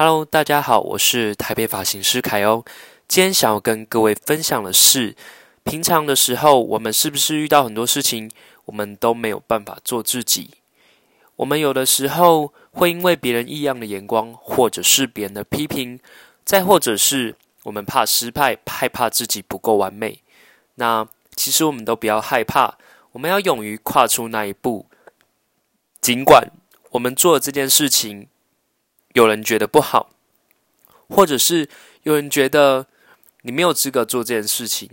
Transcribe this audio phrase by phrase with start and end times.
[0.00, 2.64] Hello，大家好，我是台北发型师凯欧。
[3.08, 5.16] 今天想要跟各位分享的是，
[5.64, 8.30] 平常的时候，我们是不是遇到很多事情，
[8.66, 10.50] 我们都没有办法做自己？
[11.34, 15.98] 我们有的时候会因为别人异样的眼光，或者是别人的批评，
[16.44, 17.34] 再或者是
[17.64, 20.22] 我们怕失败，害怕自己不够完美。
[20.76, 21.04] 那
[21.34, 22.78] 其实我们都不要害怕，
[23.10, 24.86] 我们要勇于跨出那一步，
[26.00, 26.52] 尽管
[26.92, 28.28] 我们做这件事情。
[29.14, 30.10] 有人觉得不好，
[31.08, 31.68] 或者是
[32.02, 32.86] 有人觉得
[33.42, 34.90] 你没有资格做这件事情，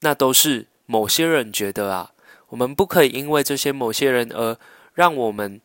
[0.00, 2.12] 那都是某些人觉得啊。
[2.50, 4.58] 我们不可以因为这些某些人而
[4.94, 5.60] 让我们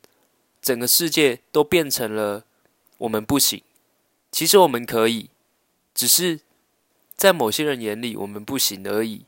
[0.61, 2.43] 整个世界都变成了
[2.97, 3.61] 我们不行。
[4.31, 5.29] 其实我们可以，
[5.93, 6.39] 只是
[7.15, 9.25] 在某些人眼里我们不行而已。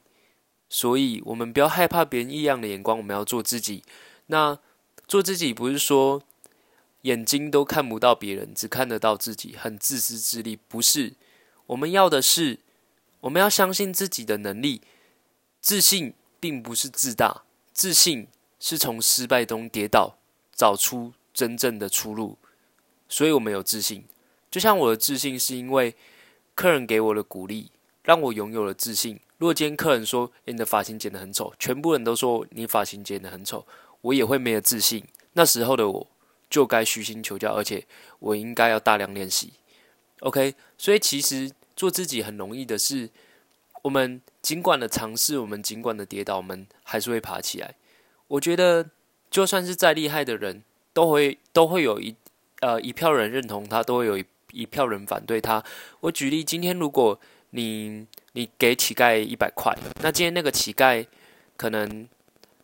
[0.70, 3.84] 所以，我们不要害怕别人异样的眼光，我们要做自己。
[4.28, 4.58] 那
[5.08, 6.24] 做自己不是说。
[7.06, 10.56] 眼睛都看不到别人，只看得到自己，很自私自利。
[10.56, 11.14] 不是，
[11.68, 12.60] 我们要的是，
[13.22, 14.82] 我们要相信自己的能力。
[15.62, 18.28] 自信并不是自大，自信
[18.60, 20.18] 是从失败中跌倒，
[20.56, 22.40] 找出真正的出路。
[23.08, 24.06] 所以我们有自信。
[24.50, 25.96] 就像我的自信，是因为
[26.56, 27.72] 客人给我的鼓励，
[28.02, 29.20] 让我拥有了自信。
[29.38, 33.68] 如果今天客人说你的发型剪得很丑，全部人都说你发型剪得很丑，
[34.02, 35.06] 我也会没有自信。
[35.34, 36.08] 那时候的我。
[36.50, 37.86] 就该虚心求教，而且
[38.20, 39.54] 我应该要大量练习。
[40.22, 43.10] OK，所以其实做自己很容易的是，
[43.84, 47.76] 我们尽管的尝试，我们尽管的跌倒，我们还是会爬起来。
[48.28, 48.90] 我觉得，
[49.30, 52.16] 就算是再厉害的人，都会都会有一
[52.62, 55.64] 呃一票人认同他，都会有一一票人反对他。
[56.00, 61.06] 我举例，今天如果你你给乞丐一百块，那今天那个乞丐
[61.58, 62.08] 可能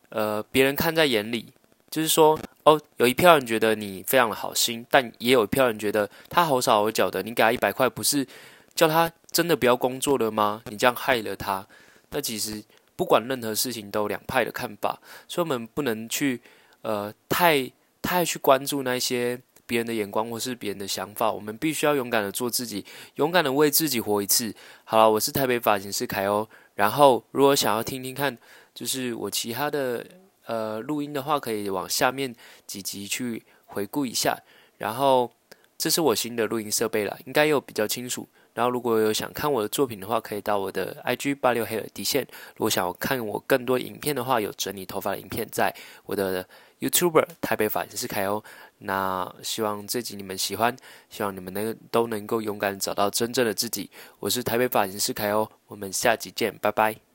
[0.09, 1.53] 呃别人看在眼里。
[1.91, 7.23] 就是说，哦，有一票人觉得你非常的好心，但也有一票人觉得他好少好脚的。
[7.23, 8.25] 你给他一百块，不是
[8.75, 10.61] 叫他真的不要工作了吗？
[10.65, 11.65] 你这样害了他。
[12.11, 12.63] 那其实
[12.95, 16.39] 不管任何事情都有两派的看法，所以我们不能去
[16.83, 17.71] 呃太
[18.01, 21.31] 太去关注那些别人的眼光或是别人的想法。
[21.31, 22.85] 我们必须要勇敢的做自己，
[23.15, 24.53] 勇敢的为自己活一次。
[24.83, 26.47] 好了，我是台北发型师凯欧。
[26.75, 28.37] 然后如果想要听听看，
[28.75, 30.05] 就是我其他的。
[30.45, 32.35] 呃，录音的话可以往下面
[32.65, 34.37] 几集去回顾一下。
[34.77, 35.31] 然后，
[35.77, 38.27] 这是我新的录音设备了，应该又比较清楚。
[38.53, 42.27] 然后，如果有想看我的作品的话，可以到我的 IG 八六黑尔底线。
[42.55, 45.73] 如果想要看我更多影片的话，有整理头发的影片，在
[46.05, 46.45] 我的
[46.79, 48.43] YouTuber 台北发型师凯欧。
[48.79, 50.75] 那希望这集你们喜欢，
[51.09, 53.89] 希望你们能都能够勇敢找到真正的自己。
[54.19, 57.10] 我是台北发型师凯欧，我们下集见，拜拜。